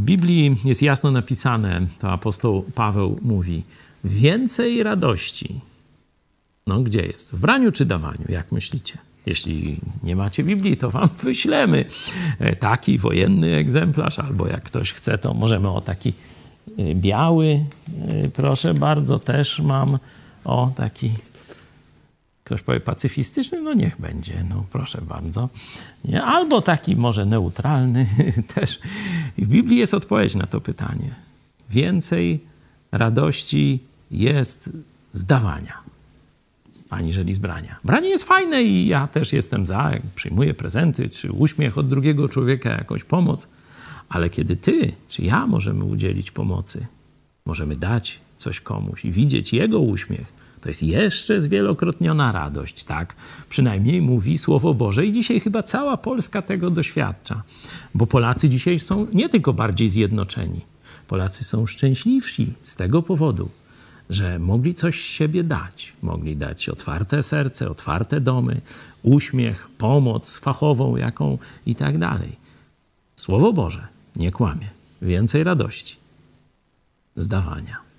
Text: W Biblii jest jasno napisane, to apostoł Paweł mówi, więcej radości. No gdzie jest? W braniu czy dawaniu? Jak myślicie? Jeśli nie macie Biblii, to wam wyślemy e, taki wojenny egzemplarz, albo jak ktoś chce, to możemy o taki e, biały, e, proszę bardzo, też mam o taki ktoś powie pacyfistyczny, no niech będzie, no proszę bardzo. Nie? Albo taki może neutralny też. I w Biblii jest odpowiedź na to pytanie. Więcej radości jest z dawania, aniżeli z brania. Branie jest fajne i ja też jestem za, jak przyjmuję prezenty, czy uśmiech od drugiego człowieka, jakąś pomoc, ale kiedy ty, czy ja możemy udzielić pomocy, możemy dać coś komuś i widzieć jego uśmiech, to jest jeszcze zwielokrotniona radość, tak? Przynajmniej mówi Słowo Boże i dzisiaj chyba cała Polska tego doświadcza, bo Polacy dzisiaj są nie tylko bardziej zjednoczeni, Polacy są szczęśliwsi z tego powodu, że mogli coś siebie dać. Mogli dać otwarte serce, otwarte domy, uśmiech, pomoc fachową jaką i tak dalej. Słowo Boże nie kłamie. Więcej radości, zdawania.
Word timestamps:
W 0.00 0.02
Biblii 0.02 0.56
jest 0.64 0.82
jasno 0.82 1.10
napisane, 1.10 1.86
to 1.98 2.12
apostoł 2.12 2.62
Paweł 2.74 3.18
mówi, 3.22 3.62
więcej 4.04 4.82
radości. 4.82 5.60
No 6.66 6.82
gdzie 6.82 7.02
jest? 7.02 7.32
W 7.32 7.40
braniu 7.40 7.72
czy 7.72 7.84
dawaniu? 7.84 8.24
Jak 8.28 8.52
myślicie? 8.52 8.98
Jeśli 9.26 9.76
nie 10.02 10.16
macie 10.16 10.44
Biblii, 10.44 10.76
to 10.76 10.90
wam 10.90 11.08
wyślemy 11.22 11.84
e, 12.38 12.56
taki 12.56 12.98
wojenny 12.98 13.54
egzemplarz, 13.54 14.18
albo 14.18 14.46
jak 14.46 14.62
ktoś 14.62 14.92
chce, 14.92 15.18
to 15.18 15.34
możemy 15.34 15.68
o 15.68 15.80
taki 15.80 16.12
e, 16.78 16.94
biały, 16.94 17.64
e, 18.08 18.28
proszę 18.28 18.74
bardzo, 18.74 19.18
też 19.18 19.58
mam 19.58 19.98
o 20.44 20.72
taki 20.76 21.10
ktoś 22.50 22.62
powie 22.62 22.80
pacyfistyczny, 22.80 23.60
no 23.60 23.74
niech 23.74 24.00
będzie, 24.00 24.44
no 24.48 24.64
proszę 24.72 25.00
bardzo. 25.08 25.48
Nie? 26.04 26.22
Albo 26.22 26.62
taki 26.62 26.96
może 26.96 27.26
neutralny 27.26 28.06
też. 28.54 28.78
I 29.38 29.44
w 29.44 29.48
Biblii 29.48 29.78
jest 29.78 29.94
odpowiedź 29.94 30.34
na 30.34 30.46
to 30.46 30.60
pytanie. 30.60 31.14
Więcej 31.70 32.40
radości 32.92 33.80
jest 34.10 34.70
z 35.12 35.24
dawania, 35.24 35.78
aniżeli 36.90 37.34
z 37.34 37.38
brania. 37.38 37.76
Branie 37.84 38.08
jest 38.08 38.24
fajne 38.24 38.62
i 38.62 38.86
ja 38.86 39.08
też 39.08 39.32
jestem 39.32 39.66
za, 39.66 39.90
jak 39.92 40.02
przyjmuję 40.02 40.54
prezenty, 40.54 41.08
czy 41.08 41.32
uśmiech 41.32 41.78
od 41.78 41.88
drugiego 41.88 42.28
człowieka, 42.28 42.70
jakąś 42.70 43.04
pomoc, 43.04 43.48
ale 44.08 44.30
kiedy 44.30 44.56
ty, 44.56 44.92
czy 45.08 45.22
ja 45.22 45.46
możemy 45.46 45.84
udzielić 45.84 46.30
pomocy, 46.30 46.86
możemy 47.46 47.76
dać 47.76 48.20
coś 48.36 48.60
komuś 48.60 49.04
i 49.04 49.12
widzieć 49.12 49.52
jego 49.52 49.80
uśmiech, 49.80 50.39
to 50.60 50.68
jest 50.68 50.82
jeszcze 50.82 51.40
zwielokrotniona 51.40 52.32
radość, 52.32 52.84
tak? 52.84 53.14
Przynajmniej 53.48 54.02
mówi 54.02 54.38
Słowo 54.38 54.74
Boże 54.74 55.06
i 55.06 55.12
dzisiaj 55.12 55.40
chyba 55.40 55.62
cała 55.62 55.96
Polska 55.96 56.42
tego 56.42 56.70
doświadcza, 56.70 57.42
bo 57.94 58.06
Polacy 58.06 58.48
dzisiaj 58.48 58.78
są 58.78 59.06
nie 59.12 59.28
tylko 59.28 59.52
bardziej 59.52 59.88
zjednoczeni, 59.88 60.60
Polacy 61.08 61.44
są 61.44 61.66
szczęśliwsi 61.66 62.52
z 62.62 62.76
tego 62.76 63.02
powodu, 63.02 63.48
że 64.10 64.38
mogli 64.38 64.74
coś 64.74 65.00
siebie 65.00 65.44
dać. 65.44 65.92
Mogli 66.02 66.36
dać 66.36 66.68
otwarte 66.68 67.22
serce, 67.22 67.70
otwarte 67.70 68.20
domy, 68.20 68.60
uśmiech, 69.02 69.68
pomoc 69.78 70.36
fachową 70.36 70.96
jaką 70.96 71.38
i 71.66 71.74
tak 71.74 71.98
dalej. 71.98 72.36
Słowo 73.16 73.52
Boże 73.52 73.86
nie 74.16 74.30
kłamie. 74.30 74.68
Więcej 75.02 75.44
radości, 75.44 75.96
zdawania. 77.16 77.89